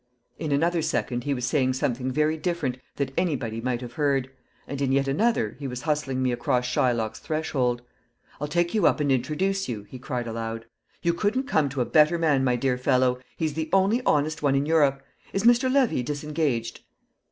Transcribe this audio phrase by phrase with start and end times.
[0.39, 4.31] In another second he was saying something very different that anybody might have heard,
[4.67, 7.83] and in yet another he was hustling me across Shylock's threshold.
[8.39, 10.65] "I'll take you up and introduce you," he cried aloud.
[11.03, 14.55] "You couldn't come to a better man, my dear fellow he's the only honest one
[14.55, 15.03] in Europe.
[15.33, 15.71] Is Mr.
[15.71, 16.79] Levy disengaged?"